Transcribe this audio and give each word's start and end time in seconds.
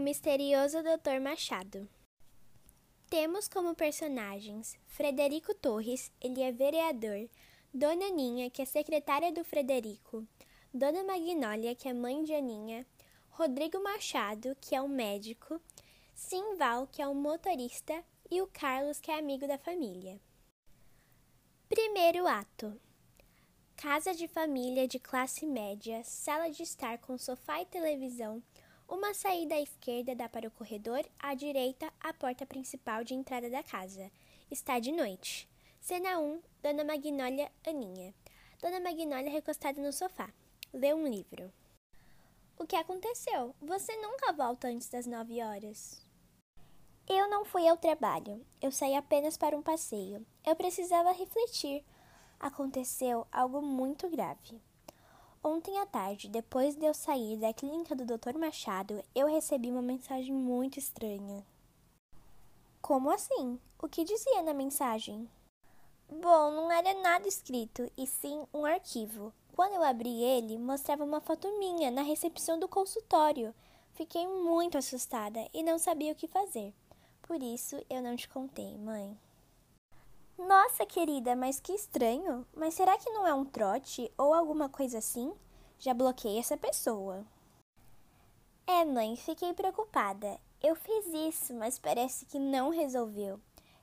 misterioso 0.00 0.78
Dr. 0.82 1.20
Machado. 1.20 1.88
Temos 3.08 3.48
como 3.48 3.74
personagens 3.74 4.78
Frederico 4.86 5.54
Torres, 5.54 6.10
ele 6.20 6.42
é 6.42 6.50
vereador, 6.50 7.28
Dona 7.72 8.06
Aninha, 8.06 8.50
que 8.50 8.62
é 8.62 8.64
secretária 8.64 9.32
do 9.32 9.44
Frederico, 9.44 10.26
Dona 10.72 11.04
Magnólia, 11.04 11.74
que 11.74 11.88
é 11.88 11.92
mãe 11.92 12.24
de 12.24 12.32
Aninha, 12.32 12.86
Rodrigo 13.28 13.82
Machado, 13.82 14.56
que 14.60 14.74
é 14.74 14.80
um 14.80 14.88
médico, 14.88 15.60
Simval, 16.14 16.86
que 16.86 17.02
é 17.02 17.06
um 17.06 17.14
motorista, 17.14 18.04
e 18.30 18.40
o 18.40 18.46
Carlos, 18.46 19.00
que 19.00 19.10
é 19.10 19.18
amigo 19.18 19.46
da 19.46 19.58
família. 19.58 20.20
Primeiro 21.68 22.26
ato: 22.26 22.80
Casa 23.76 24.14
de 24.14 24.28
família 24.28 24.86
de 24.86 24.98
classe 24.98 25.46
média, 25.46 26.02
sala 26.04 26.50
de 26.50 26.62
estar 26.62 26.98
com 26.98 27.18
sofá 27.18 27.62
e 27.62 27.66
televisão. 27.66 28.42
Uma 28.90 29.14
saída 29.14 29.54
à 29.54 29.60
esquerda 29.60 30.16
dá 30.16 30.28
para 30.28 30.48
o 30.48 30.50
corredor, 30.50 31.08
à 31.16 31.32
direita, 31.32 31.92
a 32.00 32.12
porta 32.12 32.44
principal 32.44 33.04
de 33.04 33.14
entrada 33.14 33.48
da 33.48 33.62
casa. 33.62 34.10
Está 34.50 34.80
de 34.80 34.90
noite. 34.90 35.48
Cena 35.80 36.18
1: 36.18 36.42
Dona 36.60 36.82
Magnólia 36.82 37.52
Aninha. 37.64 38.12
Dona 38.60 38.80
Magnólia 38.80 39.30
recostada 39.30 39.80
no 39.80 39.92
sofá. 39.92 40.28
Lê 40.74 40.92
um 40.92 41.06
livro. 41.06 41.52
O 42.58 42.66
que 42.66 42.74
aconteceu? 42.74 43.54
Você 43.62 43.94
nunca 43.98 44.32
volta 44.32 44.66
antes 44.66 44.88
das 44.88 45.06
nove 45.06 45.40
horas. 45.40 46.04
Eu 47.08 47.30
não 47.30 47.44
fui 47.44 47.68
ao 47.68 47.76
trabalho. 47.76 48.44
Eu 48.60 48.72
saí 48.72 48.96
apenas 48.96 49.36
para 49.36 49.56
um 49.56 49.62
passeio. 49.62 50.26
Eu 50.44 50.56
precisava 50.56 51.12
refletir. 51.12 51.84
Aconteceu 52.40 53.24
algo 53.30 53.62
muito 53.62 54.10
grave. 54.10 54.60
Ontem 55.42 55.78
à 55.78 55.86
tarde, 55.86 56.28
depois 56.28 56.76
de 56.76 56.84
eu 56.84 56.92
sair 56.92 57.38
da 57.38 57.50
clínica 57.54 57.96
do 57.96 58.04
Dr. 58.04 58.36
Machado, 58.36 59.02
eu 59.14 59.26
recebi 59.26 59.70
uma 59.70 59.80
mensagem 59.80 60.34
muito 60.34 60.78
estranha. 60.78 61.42
Como 62.82 63.10
assim? 63.10 63.58
O 63.82 63.88
que 63.88 64.04
dizia 64.04 64.42
na 64.42 64.52
mensagem? 64.52 65.26
Bom, 66.10 66.50
não 66.50 66.70
era 66.70 66.92
nada 67.00 67.26
escrito, 67.26 67.90
e 67.96 68.06
sim 68.06 68.44
um 68.52 68.66
arquivo. 68.66 69.32
Quando 69.56 69.76
eu 69.76 69.82
abri 69.82 70.22
ele, 70.22 70.58
mostrava 70.58 71.04
uma 71.04 71.22
foto 71.22 71.58
minha 71.58 71.90
na 71.90 72.02
recepção 72.02 72.58
do 72.58 72.68
consultório. 72.68 73.54
Fiquei 73.94 74.26
muito 74.26 74.76
assustada 74.76 75.48
e 75.54 75.62
não 75.62 75.78
sabia 75.78 76.12
o 76.12 76.16
que 76.16 76.28
fazer. 76.28 76.74
Por 77.22 77.42
isso 77.42 77.82
eu 77.88 78.02
não 78.02 78.14
te 78.14 78.28
contei, 78.28 78.76
mãe. 78.76 79.16
Nossa, 80.46 80.86
querida, 80.86 81.36
mas 81.36 81.60
que 81.60 81.72
estranho. 81.72 82.46
Mas 82.56 82.74
será 82.74 82.96
que 82.96 83.10
não 83.10 83.26
é 83.26 83.34
um 83.34 83.44
trote 83.44 84.10
ou 84.16 84.32
alguma 84.32 84.68
coisa 84.68 84.98
assim? 84.98 85.32
Já 85.78 85.92
bloqueei 85.92 86.38
essa 86.38 86.56
pessoa. 86.56 87.24
É, 88.66 88.84
mãe, 88.84 89.16
fiquei 89.16 89.52
preocupada. 89.52 90.40
Eu 90.62 90.74
fiz 90.74 91.06
isso, 91.06 91.54
mas 91.54 91.78
parece 91.78 92.24
que 92.24 92.38
não 92.38 92.70
resolveu. 92.70 93.38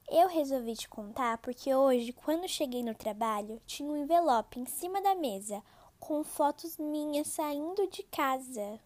Eu 0.10 0.28
resolvi 0.28 0.76
te 0.76 0.90
contar 0.90 1.38
porque 1.40 1.74
hoje, 1.76 2.12
quando 2.14 2.48
cheguei 2.48 2.82
no 2.82 2.96
trabalho, 2.96 3.62
tinha 3.66 3.92
um 3.92 3.98
envelope 3.98 4.60
em 4.60 4.66
cima 4.66 5.02
da 5.02 5.14
mesa 5.14 5.62
com 6.00 6.24
fotos 6.24 6.78
minhas 6.78 7.28
saindo 7.28 7.88
de 7.88 8.04
casa. 8.04 8.80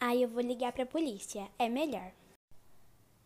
Aí 0.00 0.22
eu 0.22 0.28
vou 0.28 0.42
ligar 0.42 0.72
para 0.72 0.82
a 0.82 0.86
polícia, 0.86 1.48
é 1.58 1.68
melhor. 1.68 2.12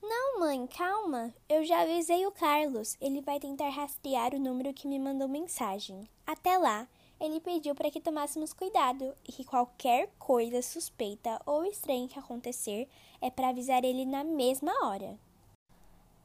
Não, 0.08 0.38
mãe, 0.38 0.64
calma. 0.68 1.34
Eu 1.48 1.64
já 1.64 1.80
avisei 1.82 2.24
o 2.26 2.30
Carlos. 2.30 2.96
Ele 3.00 3.20
vai 3.20 3.40
tentar 3.40 3.70
rastrear 3.70 4.32
o 4.32 4.38
número 4.38 4.72
que 4.72 4.86
me 4.86 5.00
mandou 5.00 5.26
mensagem. 5.26 6.08
Até 6.24 6.56
lá, 6.56 6.86
ele 7.18 7.40
pediu 7.40 7.74
para 7.74 7.90
que 7.90 8.00
tomássemos 8.00 8.52
cuidado 8.52 9.12
e 9.26 9.32
que 9.32 9.44
qualquer 9.44 10.08
coisa 10.16 10.62
suspeita 10.62 11.42
ou 11.44 11.64
estranha 11.64 12.06
que 12.06 12.20
acontecer 12.20 12.88
é 13.20 13.30
para 13.30 13.48
avisar 13.48 13.84
ele 13.84 14.04
na 14.04 14.22
mesma 14.22 14.72
hora. 14.86 15.18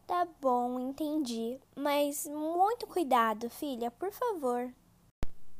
Tá 0.06 0.28
bom, 0.40 0.80
entendi. 0.80 1.60
Mas 1.76 2.28
muito 2.28 2.86
cuidado, 2.86 3.50
filha, 3.50 3.90
por 3.90 4.12
favor. 4.12 4.72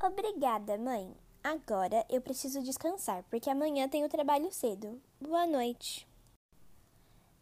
Obrigada, 0.04 0.78
mãe. 0.78 1.12
Agora 1.44 2.06
eu 2.08 2.22
preciso 2.22 2.62
descansar, 2.62 3.24
porque 3.32 3.50
amanhã 3.50 3.90
tenho 3.90 4.08
trabalho 4.08 4.52
cedo. 4.52 5.02
Boa 5.20 5.48
noite. 5.48 6.11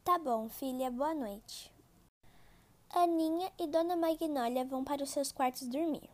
Tá 0.03 0.17
bom, 0.17 0.49
filha, 0.49 0.89
boa 0.89 1.13
noite. 1.13 1.71
Aninha 2.89 3.51
e 3.59 3.67
Dona 3.67 3.95
Magnólia 3.95 4.65
vão 4.65 4.83
para 4.83 5.03
os 5.03 5.09
seus 5.11 5.31
quartos 5.31 5.67
dormir. 5.67 6.09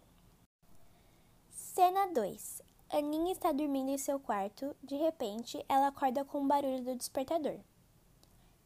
Cena 1.50 2.08
2. 2.08 2.62
Aninha 2.90 3.32
está 3.32 3.52
dormindo 3.52 3.90
em 3.90 3.98
seu 3.98 4.20
quarto. 4.20 4.76
De 4.84 4.96
repente, 4.96 5.64
ela 5.70 5.88
acorda 5.88 6.26
com 6.26 6.42
o 6.42 6.48
barulho 6.48 6.84
do 6.84 6.96
despertador 6.96 7.60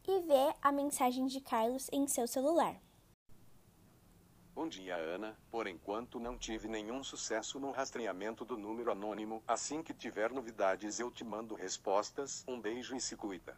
e 0.08 0.20
vê 0.22 0.56
a 0.62 0.72
mensagem 0.72 1.28
de 1.28 1.40
Carlos 1.40 1.88
em 1.92 2.08
seu 2.08 2.28
celular. 2.28 2.76
Bom 4.56 4.68
dia, 4.68 4.96
Ana. 4.96 5.38
Por 5.52 5.68
enquanto 5.68 6.20
não 6.20 6.38
tive 6.38 6.68
nenhum 6.68 7.04
sucesso 7.04 7.60
no 7.60 7.72
rastreamento 7.72 8.44
do 8.44 8.58
número 8.58 8.92
anônimo. 8.92 9.44
Assim 9.48 9.84
que 9.84 9.94
tiver 9.94 10.32
novidades, 10.32 11.00
eu 11.00 11.12
te 11.12 11.24
mando 11.24 11.54
respostas. 11.54 12.44
Um 12.48 12.60
beijo 12.60 12.96
e 12.96 13.00
se 13.00 13.16
cuida. 13.16 13.56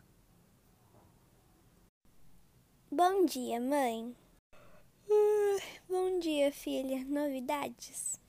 Bom 2.93 3.25
dia, 3.25 3.57
mãe. 3.57 4.13
Uh, 5.09 5.61
bom 5.87 6.19
dia, 6.19 6.51
filha. 6.51 7.05
Novidades? 7.05 8.19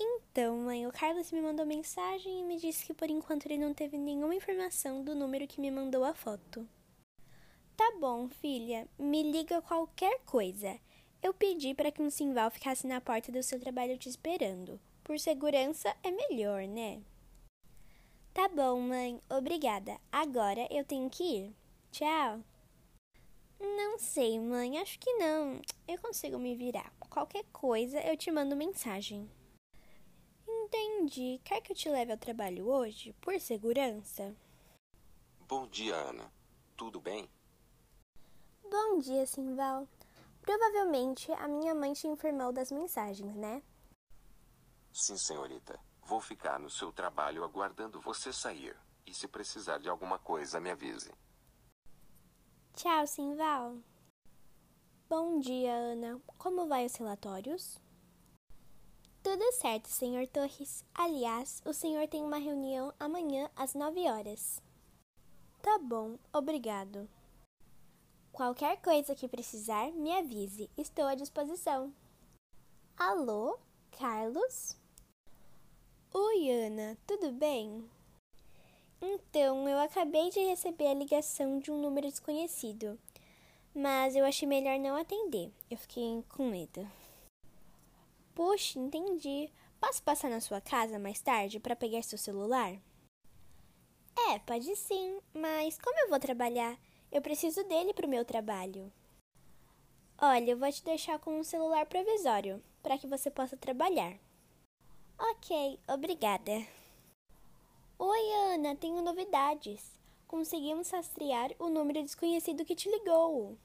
Então, 0.00 0.56
mãe, 0.56 0.86
o 0.86 0.90
Carlos 0.90 1.30
me 1.30 1.42
mandou 1.42 1.66
mensagem 1.66 2.40
e 2.40 2.44
me 2.44 2.56
disse 2.56 2.86
que 2.86 2.94
por 2.94 3.10
enquanto 3.10 3.44
ele 3.44 3.58
não 3.58 3.74
teve 3.74 3.98
nenhuma 3.98 4.34
informação 4.34 5.04
do 5.04 5.14
número 5.14 5.46
que 5.46 5.60
me 5.60 5.70
mandou 5.70 6.02
a 6.02 6.14
foto. 6.14 6.66
Tá 7.76 7.92
bom, 8.00 8.26
filha. 8.30 8.88
Me 8.98 9.22
liga 9.22 9.60
qualquer 9.60 10.18
coisa. 10.20 10.80
Eu 11.22 11.34
pedi 11.34 11.74
para 11.74 11.92
que 11.92 12.00
um 12.00 12.08
simval 12.08 12.50
ficasse 12.50 12.86
na 12.86 13.02
porta 13.02 13.30
do 13.30 13.42
seu 13.42 13.60
trabalho 13.60 13.98
te 13.98 14.08
esperando. 14.08 14.80
Por 15.04 15.20
segurança 15.20 15.94
é 16.02 16.10
melhor, 16.10 16.66
né? 16.66 17.02
Tá 18.32 18.48
bom, 18.48 18.80
mãe. 18.80 19.20
Obrigada. 19.28 20.00
Agora 20.10 20.66
eu 20.70 20.86
tenho 20.86 21.10
que 21.10 21.22
ir. 21.22 21.52
Tchau. 21.92 22.42
Não 23.60 23.98
sei, 23.98 24.38
mãe, 24.38 24.78
acho 24.78 24.98
que 24.98 25.12
não. 25.14 25.60
Eu 25.86 26.00
consigo 26.00 26.38
me 26.38 26.54
virar. 26.54 26.92
Qualquer 27.10 27.44
coisa 27.52 28.00
eu 28.00 28.16
te 28.16 28.30
mando 28.30 28.54
mensagem. 28.54 29.28
Entendi. 30.46 31.40
Quer 31.44 31.60
que 31.60 31.72
eu 31.72 31.76
te 31.76 31.88
leve 31.88 32.12
ao 32.12 32.18
trabalho 32.18 32.68
hoje, 32.68 33.12
por 33.20 33.38
segurança? 33.40 34.36
Bom 35.48 35.66
dia, 35.66 35.96
Ana. 35.96 36.30
Tudo 36.76 37.00
bem? 37.00 37.28
Bom 38.70 38.98
dia, 38.98 39.26
Simval. 39.26 39.88
Provavelmente 40.42 41.32
a 41.32 41.48
minha 41.48 41.74
mãe 41.74 41.92
te 41.94 42.06
informou 42.06 42.52
das 42.52 42.70
mensagens, 42.70 43.34
né? 43.34 43.62
Sim, 44.92 45.16
senhorita. 45.16 45.78
Vou 46.02 46.20
ficar 46.20 46.58
no 46.58 46.70
seu 46.70 46.92
trabalho 46.92 47.44
aguardando 47.44 48.00
você 48.00 48.32
sair. 48.32 48.76
E 49.06 49.12
se 49.12 49.26
precisar 49.26 49.78
de 49.78 49.88
alguma 49.88 50.18
coisa, 50.18 50.60
me 50.60 50.70
avise. 50.70 51.12
Tchau, 52.78 53.08
Simval. 53.08 53.78
Bom 55.10 55.40
dia, 55.40 55.74
Ana. 55.74 56.22
Como 56.38 56.68
vai 56.68 56.86
os 56.86 56.94
relatórios? 56.94 57.76
Tudo 59.20 59.50
certo, 59.54 59.88
senhor 59.88 60.28
Torres. 60.28 60.84
Aliás, 60.94 61.60
o 61.64 61.72
senhor 61.72 62.06
tem 62.06 62.22
uma 62.22 62.38
reunião 62.38 62.94
amanhã 63.00 63.50
às 63.56 63.74
nove 63.74 64.08
horas. 64.08 64.62
Tá 65.60 65.76
bom, 65.76 66.20
obrigado. 66.32 67.08
Qualquer 68.30 68.80
coisa 68.80 69.12
que 69.12 69.26
precisar, 69.26 69.90
me 69.90 70.16
avise. 70.16 70.70
Estou 70.76 71.06
à 71.06 71.16
disposição. 71.16 71.92
Alô, 72.96 73.58
Carlos? 73.90 74.76
Oi, 76.14 76.48
Ana, 76.48 76.96
tudo 77.08 77.32
bem? 77.32 77.90
Então, 79.00 79.68
eu 79.68 79.78
acabei 79.78 80.30
de 80.30 80.40
receber 80.40 80.88
a 80.88 80.94
ligação 80.94 81.58
de 81.58 81.70
um 81.70 81.80
número 81.80 82.08
desconhecido, 82.08 82.98
mas 83.74 84.16
eu 84.16 84.24
achei 84.24 84.46
melhor 84.46 84.78
não 84.78 84.96
atender. 84.96 85.52
Eu 85.70 85.76
fiquei 85.76 86.24
com 86.28 86.50
medo. 86.50 86.88
Puxa, 88.34 88.78
entendi. 88.78 89.50
Posso 89.80 90.02
passar 90.02 90.28
na 90.28 90.40
sua 90.40 90.60
casa 90.60 90.98
mais 90.98 91.20
tarde 91.20 91.60
para 91.60 91.76
pegar 91.76 92.02
seu 92.02 92.18
celular? 92.18 92.76
É, 94.30 94.38
pode 94.40 94.74
sim, 94.74 95.20
mas 95.32 95.78
como 95.78 95.98
eu 96.00 96.08
vou 96.08 96.18
trabalhar? 96.18 96.76
Eu 97.10 97.22
preciso 97.22 97.62
dele 97.64 97.94
para 97.94 98.06
o 98.06 98.10
meu 98.10 98.24
trabalho. 98.24 98.92
Olha, 100.20 100.50
eu 100.50 100.58
vou 100.58 100.70
te 100.70 100.84
deixar 100.84 101.18
com 101.20 101.38
um 101.38 101.44
celular 101.44 101.86
provisório 101.86 102.62
para 102.82 102.98
que 102.98 103.06
você 103.06 103.30
possa 103.30 103.56
trabalhar. 103.56 104.18
Ok, 105.18 105.78
obrigada. 105.86 106.66
Oi, 108.00 108.32
Ana, 108.54 108.76
tenho 108.76 109.02
novidades. 109.02 109.98
Conseguimos 110.28 110.88
rastrear 110.88 111.50
o 111.58 111.68
número 111.68 112.00
desconhecido 112.00 112.64
que 112.64 112.76
te 112.76 112.88
ligou. 112.88 113.58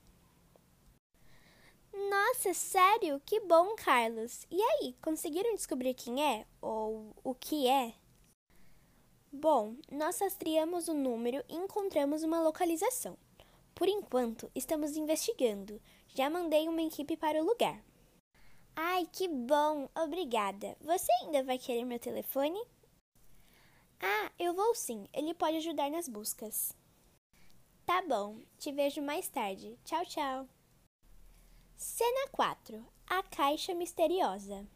Nossa, 1.94 2.52
sério? 2.52 3.22
Que 3.24 3.40
bom, 3.42 3.76
Carlos. 3.76 4.48
E 4.50 4.60
aí, 4.60 4.96
conseguiram 5.04 5.54
descobrir 5.54 5.94
quem 5.94 6.24
é? 6.24 6.48
Ou 6.60 7.16
o 7.24 7.36
que 7.36 7.68
é? 7.68 7.94
Bom, 9.32 9.76
nós 9.92 10.20
rastreamos 10.20 10.88
o 10.88 10.96
número 10.96 11.44
e 11.48 11.56
encontramos 11.56 12.24
uma 12.24 12.42
localização. 12.42 13.16
Por 13.76 13.88
enquanto, 13.88 14.50
estamos 14.56 14.98
investigando. 14.98 15.80
Já 16.08 16.28
mandei 16.28 16.68
uma 16.68 16.82
equipe 16.82 17.16
para 17.16 17.40
o 17.40 17.46
lugar. 17.46 17.84
Ai, 18.76 19.08
que 19.14 19.28
bom! 19.28 19.88
Obrigada. 19.96 20.76
Você 20.82 21.12
ainda 21.22 21.44
vai 21.44 21.60
querer 21.60 21.86
meu 21.86 22.00
telefone? 22.00 22.60
Ah, 24.00 24.32
eu 24.38 24.54
vou 24.54 24.76
sim. 24.76 25.08
Ele 25.14 25.34
pode 25.34 25.58
ajudar 25.58 25.90
nas 25.90 26.08
buscas. 26.08 26.76
Tá 27.86 28.02
bom. 28.02 28.42
Te 28.58 28.72
vejo 28.72 29.02
mais 29.02 29.28
tarde. 29.30 29.78
Tchau, 29.84 30.06
tchau. 30.06 30.48
Cena 31.76 32.30
4 32.32 32.86
A 33.08 33.24
Caixa 33.24 33.74
Misteriosa. 33.74 34.68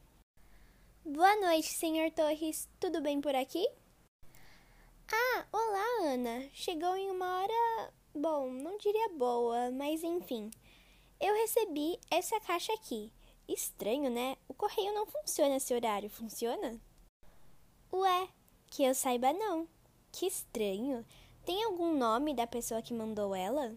Boa 1.06 1.36
noite, 1.38 1.68
senhor 1.68 2.12
Torres. 2.12 2.70
Tudo 2.80 3.02
bem 3.02 3.22
por 3.22 3.34
aqui? 3.34 3.66
Ah, 5.10 5.46
olá, 5.54 6.12
Ana. 6.12 6.50
Chegou 6.52 6.96
em 6.98 7.10
uma 7.10 7.40
hora. 7.40 7.94
Bom, 8.14 8.50
não 8.50 8.78
diria 8.78 9.10
boa, 9.10 9.72
mas 9.72 10.04
enfim. 10.04 10.52
Eu 11.20 11.34
recebi 11.34 11.98
essa 12.12 12.40
caixa 12.42 12.74
aqui. 12.74 13.14
Estranho, 13.48 14.10
né? 14.10 14.36
O 14.50 14.54
correio 14.54 14.94
não 14.94 15.06
funciona 15.06 15.56
esse 15.56 15.74
horário, 15.74 16.10
funciona? 16.10 16.82
Ué, 17.94 18.28
que 18.70 18.84
eu 18.84 18.94
saiba, 18.94 19.34
não. 19.34 19.68
Que 20.12 20.26
estranho. 20.26 21.06
Tem 21.46 21.64
algum 21.64 21.98
nome 21.98 22.34
da 22.34 22.46
pessoa 22.46 22.82
que 22.82 22.94
mandou 22.94 23.36
ela? 23.36 23.76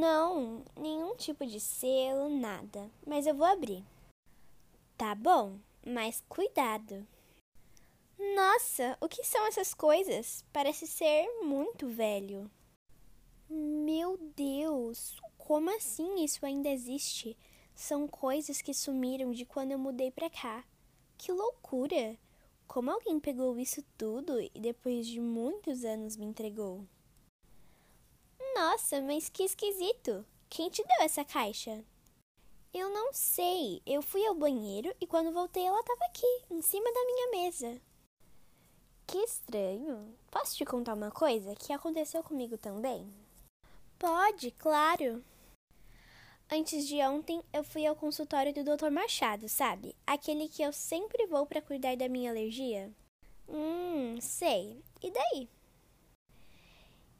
Não, 0.00 0.62
nenhum 0.76 1.16
tipo 1.16 1.46
de 1.46 1.60
selo, 1.60 2.28
nada. 2.28 2.90
Mas 3.06 3.26
eu 3.26 3.34
vou 3.34 3.46
abrir. 3.46 3.84
Tá 4.96 5.14
bom, 5.14 5.58
mas 5.86 6.22
cuidado. 6.28 7.06
Nossa, 8.34 8.98
o 9.00 9.08
que 9.08 9.22
são 9.22 9.46
essas 9.46 9.72
coisas? 9.72 10.44
Parece 10.52 10.86
ser 10.86 11.28
muito 11.42 11.86
velho. 11.86 12.50
Meu 13.48 14.18
Deus, 14.34 15.16
como 15.38 15.74
assim 15.74 16.24
isso 16.24 16.44
ainda 16.44 16.68
existe? 16.68 17.36
São 17.74 18.08
coisas 18.08 18.60
que 18.60 18.74
sumiram 18.74 19.30
de 19.30 19.44
quando 19.44 19.70
eu 19.70 19.78
mudei 19.78 20.10
pra 20.10 20.28
cá. 20.28 20.64
Que 21.16 21.30
loucura! 21.32 22.18
Como 22.68 22.90
alguém 22.90 23.18
pegou 23.18 23.58
isso 23.58 23.82
tudo 23.96 24.38
e 24.38 24.50
depois 24.60 25.06
de 25.06 25.18
muitos 25.18 25.84
anos 25.84 26.18
me 26.18 26.26
entregou? 26.26 26.86
Nossa, 28.54 29.00
mas 29.00 29.30
que 29.30 29.42
esquisito! 29.42 30.24
Quem 30.50 30.68
te 30.68 30.84
deu 30.84 31.00
essa 31.00 31.24
caixa? 31.24 31.82
Eu 32.72 32.90
não 32.90 33.12
sei. 33.12 33.82
Eu 33.86 34.02
fui 34.02 34.24
ao 34.26 34.34
banheiro 34.34 34.94
e 35.00 35.06
quando 35.06 35.32
voltei 35.32 35.64
ela 35.64 35.80
estava 35.80 36.04
aqui, 36.04 36.44
em 36.50 36.60
cima 36.60 36.92
da 36.92 37.04
minha 37.06 37.30
mesa. 37.30 37.80
Que 39.06 39.18
estranho. 39.18 40.14
Posso 40.30 40.54
te 40.54 40.66
contar 40.66 40.92
uma 40.92 41.10
coisa 41.10 41.56
que 41.56 41.72
aconteceu 41.72 42.22
comigo 42.22 42.58
também? 42.58 43.10
Pode, 43.98 44.50
claro. 44.50 45.24
Antes 46.50 46.88
de 46.88 46.96
ontem, 47.02 47.42
eu 47.52 47.62
fui 47.62 47.86
ao 47.86 47.94
consultório 47.94 48.54
do 48.54 48.64
Dr. 48.64 48.90
Machado, 48.90 49.46
sabe? 49.50 49.94
Aquele 50.06 50.48
que 50.48 50.62
eu 50.62 50.72
sempre 50.72 51.26
vou 51.26 51.44
para 51.44 51.60
cuidar 51.60 51.94
da 51.94 52.08
minha 52.08 52.30
alergia. 52.30 52.90
Hum, 53.46 54.18
sei. 54.18 54.82
E 55.02 55.10
daí? 55.10 55.48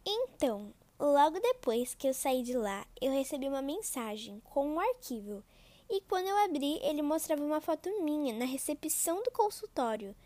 Então, 0.06 0.72
logo 0.98 1.38
depois 1.40 1.94
que 1.94 2.08
eu 2.08 2.14
saí 2.14 2.42
de 2.42 2.56
lá, 2.56 2.86
eu 3.02 3.12
recebi 3.12 3.46
uma 3.46 3.60
mensagem 3.60 4.40
com 4.40 4.66
um 4.66 4.80
arquivo. 4.80 5.44
E 5.90 6.00
quando 6.02 6.28
eu 6.28 6.36
abri, 6.44 6.78
ele 6.82 7.02
mostrava 7.02 7.44
uma 7.44 7.60
foto 7.60 8.02
minha 8.02 8.32
na 8.32 8.46
recepção 8.46 9.22
do 9.22 9.30
consultório. 9.30 10.16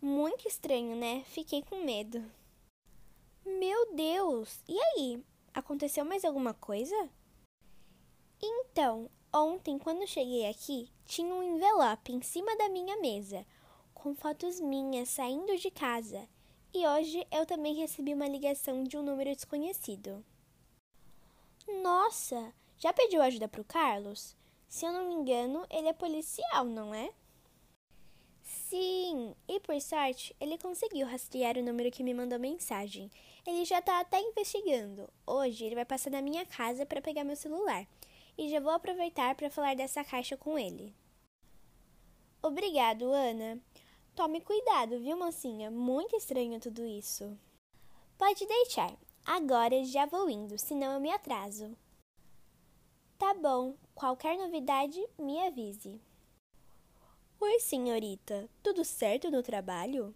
Muito 0.00 0.46
estranho, 0.46 0.94
né? 0.94 1.24
Fiquei 1.26 1.62
com 1.62 1.84
medo. 1.84 2.24
Meu 3.44 3.92
Deus! 3.92 4.60
E 4.68 4.78
aí? 4.78 5.20
Aconteceu 5.52 6.04
mais 6.04 6.24
alguma 6.24 6.54
coisa? 6.54 7.10
Então, 8.42 9.08
ontem, 9.32 9.78
quando 9.78 10.06
cheguei 10.06 10.48
aqui, 10.48 10.90
tinha 11.06 11.32
um 11.32 11.42
envelope 11.42 12.12
em 12.12 12.20
cima 12.20 12.56
da 12.56 12.68
minha 12.68 12.96
mesa, 13.00 13.46
com 13.94 14.14
fotos 14.14 14.58
minhas 14.58 15.10
saindo 15.10 15.56
de 15.56 15.70
casa. 15.70 16.28
E 16.74 16.84
hoje 16.86 17.24
eu 17.30 17.46
também 17.46 17.74
recebi 17.74 18.12
uma 18.12 18.26
ligação 18.26 18.82
de 18.82 18.96
um 18.96 19.02
número 19.02 19.32
desconhecido. 19.34 20.24
Nossa, 21.82 22.52
já 22.78 22.92
pediu 22.92 23.22
ajuda 23.22 23.46
para 23.46 23.60
o 23.60 23.64
Carlos? 23.64 24.34
Se 24.68 24.84
eu 24.84 24.92
não 24.92 25.06
me 25.06 25.14
engano, 25.14 25.64
ele 25.70 25.88
é 25.88 25.92
policial, 25.92 26.64
não 26.64 26.92
é? 26.92 27.12
Sim, 28.42 29.36
e 29.46 29.60
por 29.60 29.78
sorte, 29.80 30.34
ele 30.40 30.58
conseguiu 30.58 31.06
rastrear 31.06 31.56
o 31.58 31.62
número 31.62 31.90
que 31.90 32.02
me 32.02 32.14
mandou 32.14 32.38
mensagem. 32.38 33.10
Ele 33.46 33.64
já 33.64 33.78
está 33.78 34.00
até 34.00 34.18
investigando. 34.18 35.08
Hoje 35.26 35.64
ele 35.64 35.74
vai 35.74 35.84
passar 35.84 36.10
na 36.10 36.22
minha 36.22 36.44
casa 36.44 36.84
para 36.84 37.02
pegar 37.02 37.22
meu 37.22 37.36
celular 37.36 37.86
e 38.36 38.48
já 38.50 38.60
vou 38.60 38.72
aproveitar 38.72 39.34
para 39.34 39.50
falar 39.50 39.74
dessa 39.74 40.04
caixa 40.04 40.36
com 40.36 40.58
ele. 40.58 40.94
Obrigado, 42.42 43.12
Ana. 43.12 43.60
Tome 44.14 44.40
cuidado, 44.40 44.98
viu, 44.98 45.16
mocinha? 45.16 45.70
Muito 45.70 46.16
estranho 46.16 46.60
tudo 46.60 46.84
isso. 46.84 47.38
Pode 48.18 48.46
deixar. 48.46 48.96
Agora 49.24 49.84
já 49.84 50.06
vou 50.06 50.28
indo, 50.28 50.58
senão 50.58 50.92
eu 50.92 51.00
me 51.00 51.10
atraso. 51.10 51.76
Tá 53.18 53.32
bom. 53.34 53.76
Qualquer 53.94 54.36
novidade, 54.36 55.00
me 55.18 55.40
avise. 55.46 56.00
Oi, 57.40 57.60
senhorita. 57.60 58.48
Tudo 58.62 58.84
certo 58.84 59.30
no 59.30 59.42
trabalho? 59.42 60.14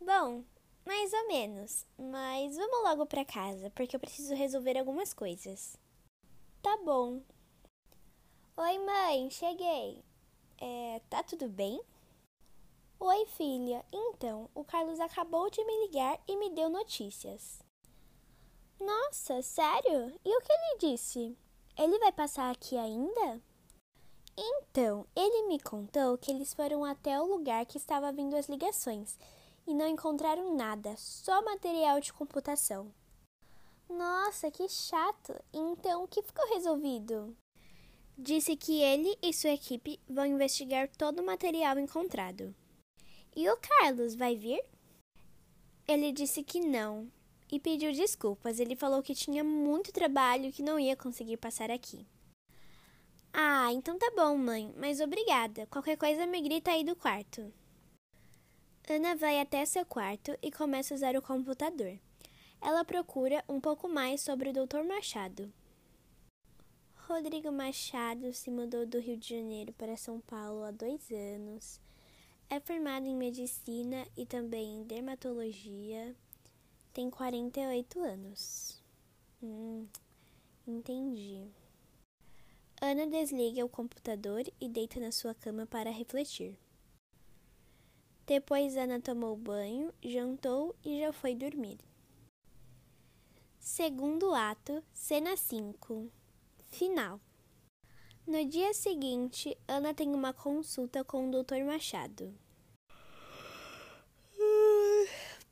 Bom, 0.00 0.44
mais 0.84 1.12
ou 1.12 1.28
menos. 1.28 1.86
Mas 1.96 2.56
vamos 2.56 2.82
logo 2.82 3.06
para 3.06 3.24
casa, 3.24 3.70
porque 3.70 3.94
eu 3.94 4.00
preciso 4.00 4.34
resolver 4.34 4.76
algumas 4.76 5.14
coisas. 5.14 5.76
Tá 6.60 6.76
bom. 6.84 7.22
Oi, 8.54 8.78
mãe, 8.80 9.30
cheguei. 9.30 10.04
É, 10.60 11.00
tá 11.08 11.22
tudo 11.22 11.48
bem? 11.48 11.82
Oi, 13.00 13.24
filha. 13.24 13.82
Então, 13.90 14.50
o 14.54 14.62
Carlos 14.62 15.00
acabou 15.00 15.48
de 15.48 15.64
me 15.64 15.86
ligar 15.86 16.20
e 16.28 16.36
me 16.36 16.50
deu 16.50 16.68
notícias. 16.68 17.64
Nossa, 18.78 19.40
sério? 19.40 20.20
E 20.22 20.36
o 20.36 20.40
que 20.42 20.52
ele 20.52 20.78
disse? 20.80 21.34
Ele 21.78 21.98
vai 21.98 22.12
passar 22.12 22.50
aqui 22.50 22.76
ainda? 22.76 23.40
Então, 24.36 25.06
ele 25.16 25.48
me 25.48 25.58
contou 25.58 26.18
que 26.18 26.30
eles 26.30 26.52
foram 26.52 26.84
até 26.84 27.18
o 27.18 27.24
lugar 27.24 27.64
que 27.64 27.78
estava 27.78 28.12
vindo 28.12 28.36
as 28.36 28.50
ligações 28.50 29.18
e 29.66 29.72
não 29.72 29.88
encontraram 29.88 30.54
nada, 30.54 30.94
só 30.98 31.40
material 31.42 32.00
de 32.00 32.12
computação. 32.12 32.92
Nossa, 33.88 34.50
que 34.50 34.68
chato! 34.68 35.42
Então, 35.54 36.04
o 36.04 36.08
que 36.08 36.22
ficou 36.22 36.46
resolvido? 36.50 37.34
Disse 38.16 38.56
que 38.56 38.80
ele 38.80 39.16
e 39.22 39.32
sua 39.32 39.50
equipe 39.50 39.98
vão 40.08 40.26
investigar 40.26 40.88
todo 40.88 41.20
o 41.20 41.26
material 41.26 41.78
encontrado. 41.78 42.54
E 43.34 43.48
o 43.48 43.56
Carlos 43.56 44.14
vai 44.14 44.36
vir? 44.36 44.62
Ele 45.88 46.12
disse 46.12 46.42
que 46.42 46.60
não 46.60 47.10
e 47.50 47.58
pediu 47.58 47.92
desculpas. 47.92 48.58
Ele 48.58 48.74
falou 48.74 49.02
que 49.02 49.14
tinha 49.14 49.44
muito 49.44 49.92
trabalho 49.92 50.46
e 50.46 50.52
que 50.52 50.62
não 50.62 50.78
ia 50.78 50.96
conseguir 50.96 51.36
passar 51.36 51.70
aqui. 51.70 52.06
Ah, 53.32 53.72
então 53.72 53.98
tá 53.98 54.12
bom, 54.14 54.36
mãe, 54.36 54.72
mas 54.76 55.00
obrigada. 55.00 55.66
Qualquer 55.66 55.96
coisa 55.96 56.26
me 56.26 56.40
grita 56.40 56.70
aí 56.70 56.84
do 56.84 56.94
quarto. 56.94 57.52
Ana 58.88 59.14
vai 59.14 59.40
até 59.40 59.64
seu 59.64 59.86
quarto 59.86 60.36
e 60.42 60.50
começa 60.50 60.92
a 60.92 60.96
usar 60.96 61.16
o 61.16 61.22
computador. 61.22 61.98
Ela 62.60 62.84
procura 62.84 63.42
um 63.48 63.60
pouco 63.60 63.88
mais 63.88 64.20
sobre 64.20 64.50
o 64.50 64.52
Dr. 64.52 64.84
Machado. 64.86 65.52
Rodrigo 67.12 67.52
Machado 67.52 68.32
se 68.32 68.50
mudou 68.50 68.86
do 68.86 68.98
Rio 68.98 69.18
de 69.18 69.36
Janeiro 69.36 69.70
para 69.74 69.98
São 69.98 70.18
Paulo 70.18 70.64
há 70.64 70.70
dois 70.70 71.10
anos. 71.10 71.78
É 72.48 72.58
formado 72.58 73.04
em 73.04 73.14
medicina 73.14 74.08
e 74.16 74.24
também 74.24 74.76
em 74.76 74.82
dermatologia. 74.82 76.16
Tem 76.90 77.10
48 77.10 78.00
anos. 78.00 78.82
Hum, 79.42 79.86
entendi. 80.66 81.50
Ana 82.80 83.06
desliga 83.06 83.62
o 83.62 83.68
computador 83.68 84.44
e 84.58 84.66
deita 84.66 84.98
na 84.98 85.12
sua 85.12 85.34
cama 85.34 85.66
para 85.66 85.90
refletir. 85.90 86.56
Depois 88.26 88.74
Ana 88.74 88.98
tomou 88.98 89.36
banho, 89.36 89.92
jantou 90.02 90.74
e 90.82 91.00
já 91.00 91.12
foi 91.12 91.34
dormir. 91.34 91.78
Segundo 93.60 94.34
ato, 94.34 94.82
cena 94.94 95.36
5. 95.36 96.10
Final. 96.72 97.20
No 98.26 98.42
dia 98.48 98.72
seguinte, 98.72 99.56
Ana 99.68 99.92
tem 99.92 100.08
uma 100.14 100.32
consulta 100.32 101.04
com 101.04 101.28
o 101.28 101.30
Dr. 101.30 101.62
Machado. 101.66 102.34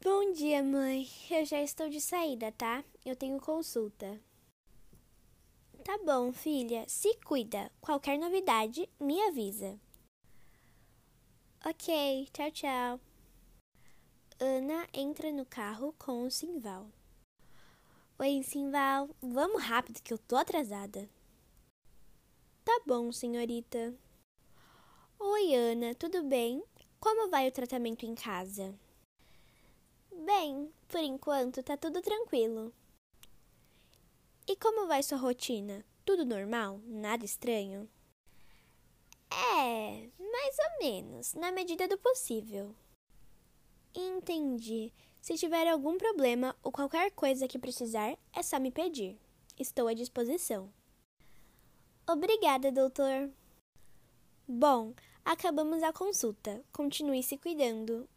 Bom 0.03 0.33
dia, 0.33 0.63
mãe. 0.63 1.07
Eu 1.31 1.45
já 1.45 1.61
estou 1.61 1.91
de 1.91 2.01
saída, 2.01 2.51
tá? 2.53 2.83
Eu 3.05 3.15
tenho 3.15 3.39
consulta. 3.39 4.19
Tá 5.85 5.99
bom, 5.99 6.33
filha. 6.33 6.87
Se 6.89 7.15
cuida. 7.19 7.71
Qualquer 7.83 8.19
novidade, 8.19 8.89
me 8.99 9.21
avisa. 9.29 9.79
Ok, 11.67 12.29
tchau, 12.33 12.51
tchau. 12.51 13.01
Ana 14.41 14.89
entra 14.95 15.31
no 15.31 15.45
carro 15.45 15.95
com 15.99 16.25
o 16.25 16.31
Simval. 16.31 16.91
Oi, 18.23 18.43
Simval, 18.43 19.09
vamos 19.23 19.63
rápido 19.63 20.03
que 20.03 20.13
eu 20.13 20.19
tô 20.19 20.37
atrasada. 20.37 21.09
Tá 22.63 22.83
bom, 22.87 23.11
senhorita. 23.11 23.95
Oi, 25.19 25.55
Ana, 25.55 25.95
tudo 25.95 26.23
bem? 26.25 26.63
Como 27.01 27.31
vai 27.31 27.49
o 27.49 27.51
tratamento 27.51 28.05
em 28.05 28.15
casa? 28.15 28.79
Bem, 30.13 30.71
por 30.87 31.01
enquanto 31.01 31.63
tá 31.63 31.79
tudo 31.79 32.03
tranquilo. 32.03 32.75
E 34.47 34.55
como 34.55 34.87
vai 34.87 35.03
sua 35.03 35.17
rotina? 35.17 35.83
Tudo 36.05 36.27
normal? 36.27 36.79
Nada 36.85 37.25
estranho? 37.25 37.89
É, 39.33 40.11
mais 40.19 40.57
ou 40.59 40.79
menos, 40.79 41.33
na 41.33 41.51
medida 41.51 41.89
do 41.89 41.97
possível. 41.97 42.77
Entendi. 43.95 44.93
Se 45.21 45.35
tiver 45.37 45.69
algum 45.69 45.99
problema 45.99 46.57
ou 46.63 46.73
qualquer 46.73 47.11
coisa 47.11 47.47
que 47.47 47.59
precisar, 47.59 48.17
é 48.33 48.43
só 48.43 48.59
me 48.59 48.71
pedir. 48.71 49.19
Estou 49.59 49.87
à 49.87 49.95
disposição. 49.95 50.73
Obrigada, 52.09 52.73
doutor. 52.73 53.31
Bom, 54.49 54.95
acabamos 55.25 55.83
a 55.83 55.93
consulta. 55.93 56.65
Continue 56.73 57.23
se 57.23 57.37
cuidando. 57.37 58.09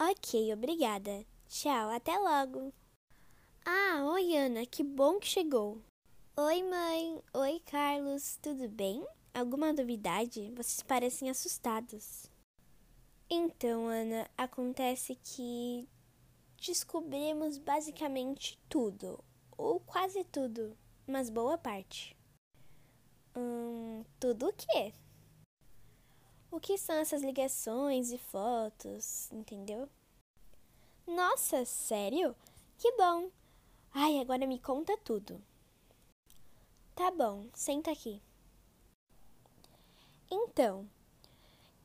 Ok, 0.00 0.52
obrigada. 0.52 1.24
Tchau, 1.48 1.90
até 1.90 2.18
logo. 2.18 2.72
Ah, 3.64 4.04
oi, 4.12 4.36
Ana, 4.36 4.64
que 4.64 4.82
bom 4.82 5.18
que 5.18 5.26
chegou. 5.26 5.82
Oi, 6.36 6.62
mãe. 6.62 7.22
Oi, 7.34 7.60
Carlos. 7.66 8.38
Tudo 8.40 8.68
bem? 8.68 9.06
Alguma 9.34 9.72
novidade? 9.72 10.50
Vocês 10.56 10.82
parecem 10.82 11.28
assustados. 11.28 12.30
Então, 13.30 13.86
Ana, 13.86 14.26
acontece 14.38 15.14
que 15.16 15.86
descobrimos 16.56 17.58
basicamente 17.58 18.58
tudo, 18.70 19.22
ou 19.56 19.80
quase 19.80 20.24
tudo, 20.24 20.74
mas 21.06 21.28
boa 21.28 21.58
parte. 21.58 22.16
Hum, 23.36 24.02
tudo 24.18 24.48
o 24.48 24.52
quê? 24.54 24.94
O 26.50 26.58
que 26.58 26.78
são 26.78 26.96
essas 26.96 27.20
ligações 27.20 28.10
e 28.10 28.16
fotos, 28.16 29.30
entendeu? 29.30 29.90
Nossa, 31.06 31.66
sério? 31.66 32.34
Que 32.78 32.92
bom! 32.96 33.30
Ai, 33.92 34.18
agora 34.20 34.46
me 34.46 34.58
conta 34.58 34.96
tudo. 34.96 35.38
Tá 36.94 37.10
bom, 37.10 37.46
senta 37.52 37.90
aqui. 37.90 38.22
Então, 40.30 40.88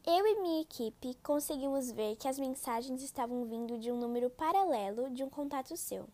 eu 0.06 0.28
e 0.28 0.42
minha 0.42 0.62
equipe 0.62 1.16
conseguimos 1.24 1.92
ver 1.92 2.16
que 2.18 2.28
as 2.28 2.38
mensagens 2.38 3.02
estavam 3.02 3.46
vindo 3.46 3.78
de 3.80 3.92
um 3.92 3.98
número 3.98 4.30
paralelo 4.30 5.10
de 5.10 5.24
um 5.24 5.30
contato 5.30 5.78
seu. 5.78 6.08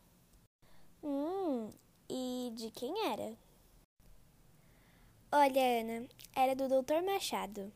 Hum, 1.03 1.71
e 2.07 2.51
de 2.53 2.69
quem 2.71 3.07
era? 3.07 3.35
Olha, 5.31 5.81
Ana, 5.81 6.07
era 6.35 6.55
do 6.55 6.67
Dr. 6.67 7.03
Machado. 7.05 7.71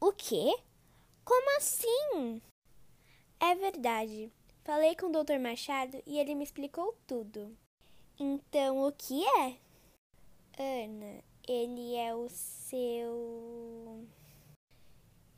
O 0.00 0.12
quê? 0.12 0.54
Como 1.24 1.56
assim? 1.58 2.42
É 3.40 3.54
verdade. 3.54 4.32
Falei 4.64 4.94
com 4.94 5.06
o 5.06 5.24
Dr. 5.24 5.38
Machado 5.40 6.02
e 6.06 6.18
ele 6.18 6.34
me 6.34 6.44
explicou 6.44 6.96
tudo. 7.06 7.56
Então, 8.18 8.86
o 8.86 8.92
que 8.92 9.24
é? 9.24 9.56
Ana, 10.58 11.24
ele 11.48 11.96
é 11.96 12.14
o 12.14 12.28
seu. 12.28 14.06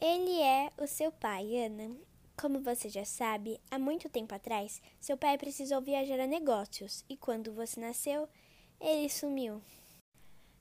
Ele 0.06 0.38
é 0.38 0.70
o 0.76 0.86
seu 0.86 1.10
pai, 1.10 1.56
Ana. 1.64 1.96
Como 2.36 2.60
você 2.60 2.90
já 2.90 3.06
sabe, 3.06 3.58
há 3.70 3.78
muito 3.78 4.06
tempo 4.10 4.34
atrás, 4.34 4.82
seu 5.00 5.16
pai 5.16 5.38
precisou 5.38 5.80
viajar 5.80 6.20
a 6.20 6.26
negócios 6.26 7.02
e 7.08 7.16
quando 7.16 7.54
você 7.54 7.80
nasceu, 7.80 8.28
ele 8.78 9.08
sumiu. 9.08 9.62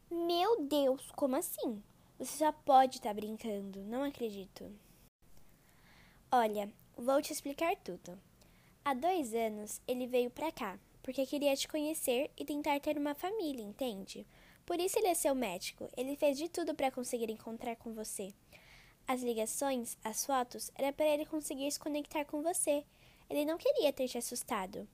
Meu 0.09 0.62
Deus, 0.62 1.12
como 1.12 1.35
assim? 1.35 1.83
Você 2.17 2.38
só 2.38 2.53
pode 2.53 3.00
estar 3.00 3.09
tá 3.09 3.15
brincando, 3.15 3.83
não 3.83 4.03
acredito. 4.03 4.71
Olha, 6.31 6.71
vou 6.95 7.21
te 7.21 7.33
explicar 7.33 7.75
tudo. 7.75 8.17
Há 8.85 8.93
dois 8.93 9.33
anos 9.33 9.81
ele 9.85 10.07
veio 10.07 10.29
pra 10.29 10.53
cá, 10.53 10.79
porque 11.01 11.25
queria 11.25 11.53
te 11.53 11.67
conhecer 11.67 12.31
e 12.38 12.45
tentar 12.45 12.79
ter 12.79 12.97
uma 12.97 13.13
família, 13.13 13.62
entende? 13.62 14.25
Por 14.65 14.79
isso 14.79 14.97
ele 14.97 15.07
é 15.07 15.13
seu 15.13 15.35
médico. 15.35 15.89
Ele 15.97 16.15
fez 16.15 16.38
de 16.38 16.47
tudo 16.47 16.73
para 16.73 16.89
conseguir 16.89 17.29
encontrar 17.29 17.75
com 17.75 17.93
você. 17.93 18.33
As 19.07 19.22
ligações, 19.22 19.98
as 20.03 20.25
fotos, 20.25 20.72
era 20.75 20.93
para 20.93 21.05
ele 21.05 21.25
conseguir 21.25 21.72
se 21.72 21.79
conectar 21.79 22.25
com 22.25 22.41
você. 22.41 22.86
Ele 23.29 23.45
não 23.45 23.57
queria 23.57 23.91
ter 23.91 24.07
te 24.07 24.17
assustado. 24.17 24.88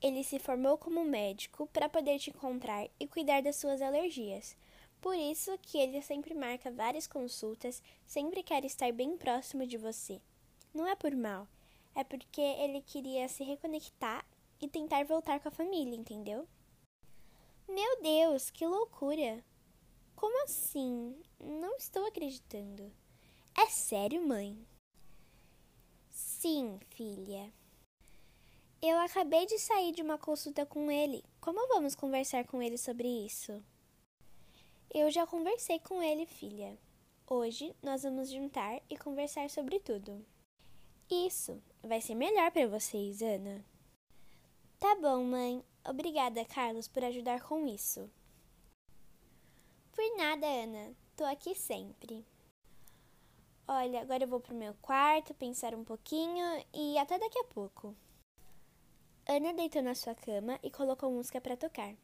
Ele 0.00 0.24
se 0.24 0.38
formou 0.38 0.76
como 0.76 1.04
médico 1.04 1.66
para 1.68 1.88
poder 1.88 2.18
te 2.18 2.30
encontrar 2.30 2.88
e 2.98 3.06
cuidar 3.06 3.42
das 3.42 3.56
suas 3.56 3.80
alergias. 3.80 4.56
Por 5.00 5.14
isso 5.14 5.56
que 5.58 5.78
ele 5.78 6.00
sempre 6.00 6.34
marca 6.34 6.70
várias 6.70 7.06
consultas, 7.06 7.82
sempre 8.06 8.42
quer 8.42 8.64
estar 8.64 8.92
bem 8.92 9.16
próximo 9.16 9.66
de 9.66 9.76
você. 9.76 10.20
Não 10.72 10.86
é 10.86 10.94
por 10.94 11.14
mal, 11.14 11.46
é 11.94 12.02
porque 12.02 12.40
ele 12.40 12.80
queria 12.80 13.28
se 13.28 13.44
reconectar 13.44 14.24
e 14.60 14.68
tentar 14.68 15.04
voltar 15.04 15.38
com 15.40 15.48
a 15.48 15.52
família, 15.52 15.96
entendeu? 15.96 16.48
Meu 17.68 18.00
Deus, 18.00 18.50
que 18.50 18.66
loucura! 18.66 19.44
Como 20.22 20.44
assim? 20.44 21.20
Não 21.40 21.74
estou 21.74 22.06
acreditando. 22.06 22.92
É 23.58 23.66
sério, 23.66 24.24
mãe? 24.24 24.56
Sim, 26.08 26.78
filha. 26.90 27.52
Eu 28.80 29.00
acabei 29.00 29.46
de 29.46 29.58
sair 29.58 29.90
de 29.90 30.00
uma 30.00 30.16
consulta 30.16 30.64
com 30.64 30.92
ele. 30.92 31.24
Como 31.40 31.66
vamos 31.66 31.96
conversar 31.96 32.46
com 32.46 32.62
ele 32.62 32.78
sobre 32.78 33.08
isso? 33.08 33.60
Eu 34.94 35.10
já 35.10 35.26
conversei 35.26 35.80
com 35.80 36.00
ele, 36.00 36.24
filha. 36.24 36.78
Hoje 37.26 37.74
nós 37.82 38.04
vamos 38.04 38.30
juntar 38.30 38.80
e 38.88 38.96
conversar 38.96 39.50
sobre 39.50 39.80
tudo. 39.80 40.24
Isso 41.10 41.60
vai 41.82 42.00
ser 42.00 42.14
melhor 42.14 42.52
para 42.52 42.68
vocês, 42.68 43.20
Ana. 43.22 43.64
Tá 44.78 44.94
bom, 44.94 45.24
mãe. 45.24 45.64
Obrigada, 45.84 46.44
Carlos, 46.44 46.86
por 46.86 47.02
ajudar 47.02 47.42
com 47.42 47.66
isso. 47.66 48.08
Por 50.02 50.16
nada, 50.16 50.48
Ana. 50.48 50.96
Tô 51.14 51.24
aqui 51.24 51.54
sempre. 51.54 52.26
Olha, 53.68 54.00
agora 54.00 54.24
eu 54.24 54.28
vou 54.28 54.40
pro 54.40 54.52
meu 54.52 54.74
quarto, 54.82 55.32
pensar 55.32 55.76
um 55.76 55.84
pouquinho 55.84 56.44
e 56.74 56.98
até 56.98 57.20
daqui 57.20 57.38
a 57.38 57.44
pouco. 57.44 57.94
Ana 59.28 59.54
deitou 59.54 59.80
na 59.80 59.94
sua 59.94 60.12
cama 60.16 60.58
e 60.60 60.72
colocou 60.72 61.08
música 61.08 61.40
para 61.40 61.56
tocar. 61.56 61.94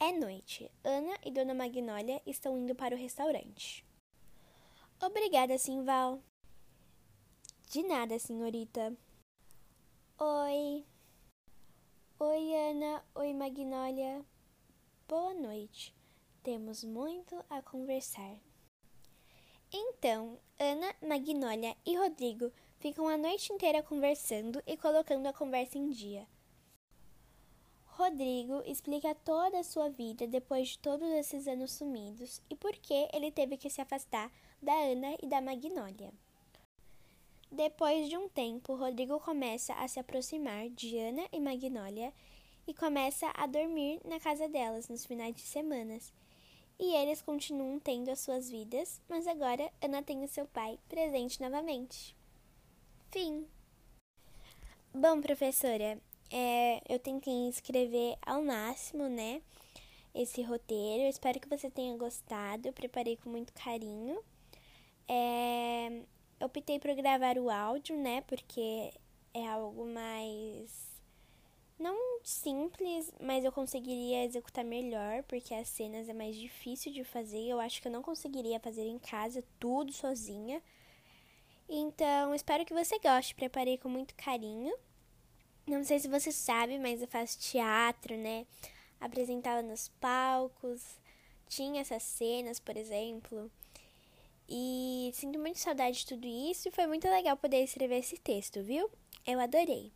É 0.00 0.10
noite. 0.10 0.68
Ana 0.82 1.16
e 1.24 1.30
Dona 1.30 1.54
Magnólia 1.54 2.20
estão 2.26 2.58
indo 2.58 2.74
para 2.74 2.96
o 2.96 2.98
restaurante. 2.98 3.86
Obrigada, 5.00 5.56
Simval. 5.56 6.20
De 7.68 7.84
nada, 7.84 8.18
senhorita. 8.18 8.92
Oi. 10.18 10.84
Oi, 12.18 12.54
Ana. 12.56 13.04
Oi, 13.14 13.32
Magnólia. 13.34 14.26
Boa 15.06 15.32
noite. 15.34 15.99
Temos 16.42 16.82
muito 16.82 17.44
a 17.50 17.60
conversar. 17.60 18.34
Então, 19.70 20.38
Ana, 20.58 20.94
Magnólia 21.06 21.76
e 21.84 21.96
Rodrigo 21.96 22.50
ficam 22.78 23.06
a 23.06 23.18
noite 23.18 23.52
inteira 23.52 23.82
conversando 23.82 24.62
e 24.66 24.76
colocando 24.76 25.26
a 25.26 25.32
conversa 25.34 25.76
em 25.76 25.90
dia. 25.90 26.26
Rodrigo 27.84 28.62
explica 28.64 29.14
toda 29.14 29.58
a 29.58 29.62
sua 29.62 29.90
vida 29.90 30.26
depois 30.26 30.68
de 30.68 30.78
todos 30.78 31.06
esses 31.10 31.46
anos 31.46 31.72
sumidos 31.72 32.40
e 32.48 32.56
por 32.56 32.72
que 32.72 33.08
ele 33.12 33.30
teve 33.30 33.58
que 33.58 33.68
se 33.68 33.82
afastar 33.82 34.32
da 34.62 34.72
Ana 34.72 35.16
e 35.22 35.26
da 35.26 35.42
Magnólia. 35.42 36.10
Depois 37.52 38.08
de 38.08 38.16
um 38.16 38.30
tempo, 38.30 38.74
Rodrigo 38.74 39.20
começa 39.20 39.74
a 39.74 39.86
se 39.86 40.00
aproximar 40.00 40.70
de 40.70 40.96
Ana 40.96 41.28
e 41.30 41.38
Magnólia 41.38 42.14
e 42.66 42.72
começa 42.72 43.30
a 43.34 43.46
dormir 43.46 44.00
na 44.04 44.18
casa 44.18 44.48
delas 44.48 44.88
nos 44.88 45.04
finais 45.04 45.34
de 45.34 45.42
semanas 45.42 46.12
e 46.80 46.96
eles 46.96 47.20
continuam 47.20 47.78
tendo 47.78 48.10
as 48.10 48.20
suas 48.20 48.48
vidas, 48.48 49.02
mas 49.06 49.26
agora 49.26 49.70
Ana 49.82 50.02
tem 50.02 50.24
o 50.24 50.28
seu 50.28 50.46
pai 50.46 50.78
presente 50.88 51.38
novamente. 51.38 52.16
Fim. 53.10 53.46
Bom, 54.94 55.20
professora, 55.20 56.00
é, 56.30 56.80
eu 56.88 56.98
tentei 56.98 57.50
escrever 57.50 58.16
ao 58.22 58.42
máximo, 58.42 59.10
né? 59.10 59.42
Esse 60.14 60.40
roteiro. 60.40 61.02
Eu 61.02 61.10
espero 61.10 61.38
que 61.38 61.48
você 61.48 61.70
tenha 61.70 61.96
gostado. 61.98 62.66
Eu 62.66 62.72
preparei 62.72 63.16
com 63.18 63.28
muito 63.28 63.52
carinho. 63.52 64.18
É, 65.06 66.02
eu 66.40 66.46
optei 66.46 66.80
por 66.80 66.94
gravar 66.94 67.36
o 67.36 67.50
áudio, 67.50 67.94
né? 67.96 68.22
Porque 68.22 68.90
é 69.34 69.46
algo 69.46 69.86
mais 69.86 70.89
não 71.80 72.20
simples, 72.22 73.12
mas 73.20 73.44
eu 73.44 73.50
conseguiria 73.50 74.24
executar 74.24 74.64
melhor, 74.64 75.22
porque 75.24 75.54
as 75.54 75.68
cenas 75.68 76.08
é 76.08 76.12
mais 76.12 76.36
difícil 76.36 76.92
de 76.92 77.02
fazer. 77.02 77.48
Eu 77.48 77.58
acho 77.58 77.80
que 77.80 77.88
eu 77.88 77.92
não 77.92 78.02
conseguiria 78.02 78.60
fazer 78.60 78.86
em 78.86 78.98
casa 78.98 79.42
tudo 79.58 79.92
sozinha. 79.92 80.62
Então, 81.68 82.34
espero 82.34 82.64
que 82.64 82.74
você 82.74 82.98
goste. 82.98 83.34
Preparei 83.34 83.78
com 83.78 83.88
muito 83.88 84.14
carinho. 84.14 84.74
Não 85.66 85.82
sei 85.82 85.98
se 85.98 86.08
você 86.08 86.30
sabe, 86.30 86.78
mas 86.78 87.00
eu 87.00 87.08
faço 87.08 87.38
teatro, 87.38 88.16
né? 88.16 88.46
Apresentava 89.00 89.62
nos 89.62 89.88
palcos, 89.88 90.82
tinha 91.48 91.80
essas 91.80 92.02
cenas, 92.02 92.60
por 92.60 92.76
exemplo. 92.76 93.50
E 94.48 95.10
sinto 95.14 95.38
muito 95.38 95.58
saudade 95.58 95.98
de 95.98 96.06
tudo 96.06 96.26
isso 96.26 96.68
e 96.68 96.72
foi 96.72 96.86
muito 96.86 97.08
legal 97.08 97.36
poder 97.36 97.62
escrever 97.62 97.98
esse 97.98 98.18
texto, 98.18 98.62
viu? 98.62 98.90
Eu 99.26 99.38
adorei. 99.38 99.92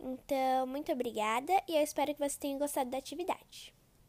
Então, 0.00 0.66
muito 0.66 0.92
obrigada 0.92 1.52
e 1.68 1.76
eu 1.76 1.82
espero 1.82 2.14
que 2.14 2.20
você 2.20 2.38
tenha 2.38 2.58
gostado 2.58 2.90
da 2.90 2.98
atividade. 2.98 3.77